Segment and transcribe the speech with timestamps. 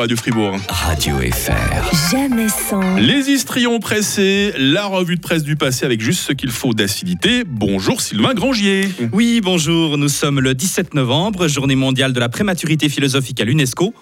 [0.00, 0.56] Radio Fribourg.
[0.70, 2.10] Radio FR.
[2.10, 2.96] Jamais sans.
[2.96, 7.44] Les histrions pressés, la revue de presse du passé avec juste ce qu'il faut d'acidité.
[7.46, 8.88] Bonjour Sylvain Grangier.
[9.12, 9.98] Oui, bonjour.
[9.98, 13.92] Nous sommes le 17 novembre, journée mondiale de la prématurité philosophique à l'UNESCO.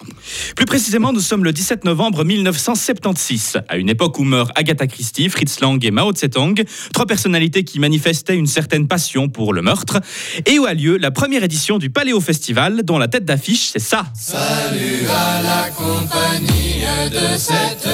[0.55, 5.27] Plus précisément, nous sommes le 17 novembre 1976, à une époque où meurent Agatha Christie,
[5.27, 6.63] Fritz Lang et Mao Tse-tung,
[6.93, 9.99] trois personnalités qui manifestaient une certaine passion pour le meurtre,
[10.45, 13.79] et où a lieu la première édition du Paléo Festival, dont la tête d'affiche, c'est
[13.79, 14.05] ça.
[14.13, 17.87] Salut à la compagnie de cette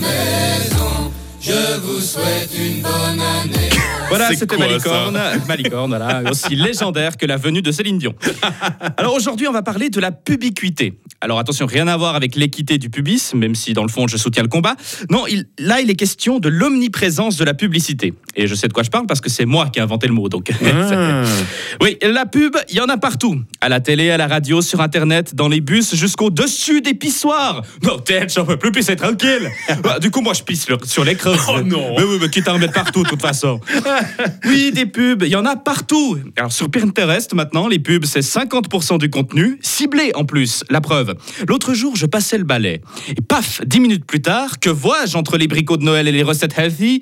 [0.00, 1.12] maison.
[1.40, 3.83] Je vous souhaite une bonne année.
[4.16, 5.18] Voilà, c'était Malicorne.
[5.48, 8.14] Malicorne, voilà, aussi légendaire que la venue de Céline Dion.
[8.96, 10.98] Alors aujourd'hui, on va parler de la pubiquité.
[11.20, 14.16] Alors attention, rien à voir avec l'équité du pubis, même si dans le fond je
[14.16, 14.76] soutiens le combat.
[15.10, 18.14] Non, il- là il est question de l'omniprésence de la publicité.
[18.36, 20.12] Et je sais de quoi je parle parce que c'est moi qui ai inventé le
[20.12, 20.28] mot.
[20.28, 20.50] Donc,
[21.80, 23.40] oui, la pub, il y en a partout.
[23.60, 27.62] À la télé, à la radio, sur Internet, dans les bus, jusqu'au dessus des pissoirs.
[27.82, 29.48] Non, tête, j'en peux plus pisser tranquille.
[29.82, 31.32] Bah, du coup, moi, je pisse sur l'écran.
[31.48, 31.94] Oh non.
[31.96, 33.60] Mais oui, mais quitte à en mettre partout, de toute façon.
[34.46, 36.18] Oui, des pubs, il y en a partout.
[36.36, 41.14] Alors sur Pinterest maintenant, les pubs, c'est 50% du contenu, ciblé en plus, la preuve.
[41.48, 42.82] L'autre jour, je passais le balai.
[43.08, 46.22] Et paf, 10 minutes plus tard, que vois-je entre les bricots de Noël et les
[46.22, 47.00] recettes healthy?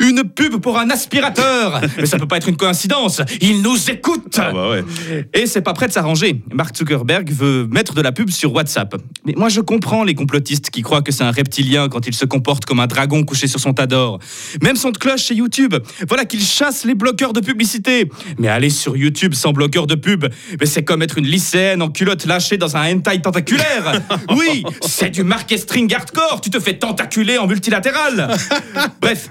[0.00, 4.36] Une pub pour un aspirateur Mais ça peut pas être une coïncidence, il nous écoute
[4.38, 4.84] Ah bah ouais.
[5.34, 6.42] et c'est pas prêt de s'arranger.
[6.52, 8.96] Mark Zuckerberg veut mettre de la pub sur WhatsApp.
[9.24, 12.24] Mais moi, je comprends les complotistes qui croient que c'est un reptilien quand il se
[12.24, 14.18] comporte comme un dragon couché sur son tas d'or.
[14.62, 15.74] Même son de cloche chez YouTube.
[16.08, 18.08] Voilà qu'il chasse les bloqueurs de publicité.
[18.38, 20.26] Mais aller sur YouTube sans bloqueur de pub,
[20.58, 24.02] mais c'est comme être une lycéenne en culotte lâchée dans un hentai tentaculaire.
[24.30, 26.40] Oui, c'est du marketing hardcore.
[26.40, 28.28] Tu te fais tentaculer en multilatéral.
[29.00, 29.30] Bref.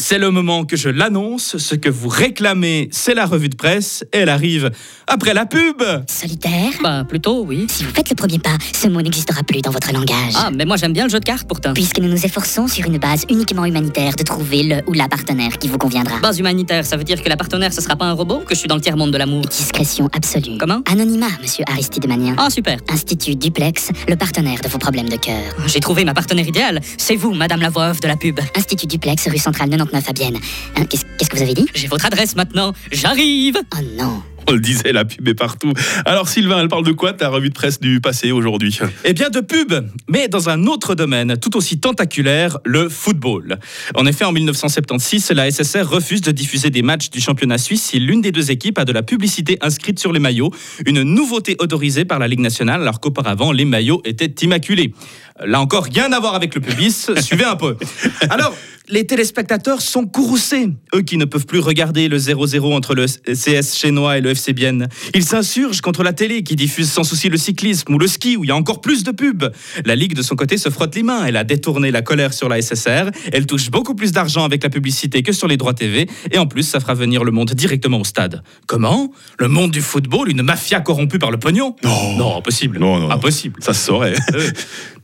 [0.00, 1.56] C'est le moment que je l'annonce.
[1.58, 4.04] Ce que vous réclamez, c'est la revue de presse.
[4.12, 4.70] Elle arrive
[5.08, 5.82] après la pub.
[6.08, 6.70] Solitaire?
[6.82, 7.66] Bah, plutôt, oui.
[7.68, 10.34] Si vous faites le premier pas, ce mot n'existera plus dans votre langage.
[10.36, 11.74] Ah, mais moi j'aime bien le jeu de cartes pourtant.
[11.74, 15.58] Puisque nous nous efforçons sur une base uniquement humanitaire de trouver le ou la partenaire
[15.58, 16.20] qui vous conviendra.
[16.20, 18.60] Base humanitaire, ça veut dire que la partenaire ce sera pas un robot, que je
[18.60, 19.42] suis dans le tiers-monde de l'amour.
[19.42, 20.58] Discrétion absolue.
[20.58, 20.80] Comment?
[20.90, 22.36] Anonymat, monsieur Aristide Manien.
[22.38, 22.78] Ah, super.
[22.88, 25.42] Institut Duplex, le partenaire de vos problèmes de cœur.
[25.66, 26.80] J'ai trouvé ma partenaire idéale.
[26.98, 28.38] C'est vous, madame la voix off de la pub.
[28.54, 30.38] Institut Duplex, rue centrale 99 à Bienne.
[30.76, 31.66] Hein, Qu'est-ce qu'est-ce que vous avez dit?
[31.74, 32.72] J'ai votre adresse maintenant.
[32.92, 34.22] J'arrive Oh non.
[34.50, 35.74] On le disait, la pub est partout.
[36.06, 38.78] Alors Sylvain, elle parle de quoi ta revue de presse du passé aujourd'hui?
[39.04, 39.74] Eh bien, de pub,
[40.08, 43.58] mais dans un autre domaine, tout aussi tentaculaire, le football.
[43.94, 48.00] En effet, en 1976, la SSR refuse de diffuser des matchs du championnat suisse si
[48.00, 50.50] l'une des deux équipes a de la publicité inscrite sur les maillots.
[50.86, 54.94] Une nouveauté autorisée par la Ligue nationale, alors qu'auparavant, les maillots étaient immaculés.
[55.44, 57.76] Là encore, rien à voir avec le pubis, suivez un peu.
[58.30, 58.56] Alors,
[58.88, 63.76] les téléspectateurs sont courroucés, eux qui ne peuvent plus regarder le 0-0 entre le CS
[63.76, 64.88] chinois et le FC Bienne.
[65.14, 68.44] Ils s'insurgent contre la télé qui diffuse sans souci le cyclisme ou le ski où
[68.44, 69.52] il y a encore plus de pubs.
[69.84, 72.48] La Ligue de son côté se frotte les mains, elle a détourné la colère sur
[72.48, 76.08] la SSR, elle touche beaucoup plus d'argent avec la publicité que sur les droits TV
[76.30, 78.42] et en plus ça fera venir le monde directement au stade.
[78.66, 79.12] Comment?
[79.38, 81.76] Le monde du football, une mafia corrompue par le pognon?
[81.84, 82.16] Non.
[82.16, 82.78] Non, impossible.
[82.78, 83.10] Non, non.
[83.10, 83.62] Impossible.
[83.62, 84.14] Ça se saurait.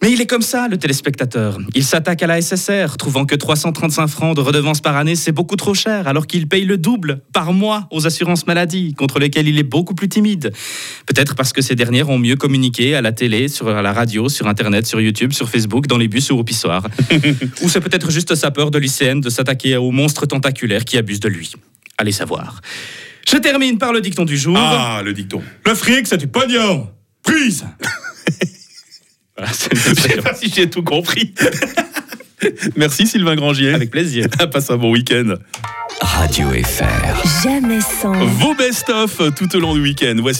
[0.02, 1.58] Mais il est comme ça, le téléspectateur.
[1.74, 3.34] Il s'attaque à la SSR, trouvant que
[3.74, 7.22] 335 francs de redevance par année, c'est beaucoup trop cher, alors qu'il paye le double
[7.32, 10.52] par mois aux assurances maladie, contre lesquelles il est beaucoup plus timide.
[11.06, 14.28] Peut-être parce que ces dernières ont mieux communiqué à la télé, sur à la radio,
[14.28, 16.86] sur Internet, sur YouTube, sur Facebook, dans les bus ou au pissoir.
[17.62, 21.20] ou c'est peut-être juste sa peur de lycéenne de s'attaquer aux monstres tentaculaires qui abusent
[21.20, 21.52] de lui.
[21.98, 22.60] Allez savoir.
[23.28, 24.56] Je termine par le dicton du jour.
[24.58, 25.42] Ah, le dicton.
[25.66, 26.88] Le fric, c'est du pognon.
[27.22, 27.66] Prise
[29.36, 31.34] Voilà, Je sais pas si j'ai tout compris.
[32.76, 33.74] Merci Sylvain Grangier.
[33.74, 34.26] Avec plaisir.
[34.52, 35.34] Passe un bon week-end.
[36.00, 37.42] Radio FR.
[37.42, 38.12] Jamais sans.
[38.12, 40.16] Vos best-of tout au long du week-end.
[40.18, 40.32] Voici